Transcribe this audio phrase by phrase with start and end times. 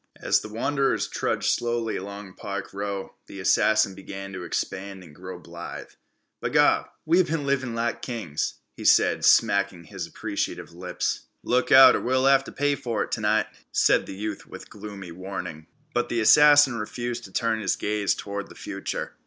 [0.19, 5.37] As the wanderers trudged slowly along Park Row, the assassin began to expand and grow
[5.37, 5.91] blithe.
[6.41, 11.27] "B'Gawd, we've been livin' like kings," he said, smacking appreciative lips.
[11.43, 15.11] "Look out, or we'll have t' pay fer it t'night," said the youth with gloomy
[15.11, 15.67] warning.
[15.93, 19.13] But the assassin refused to turn his gaze toward the future.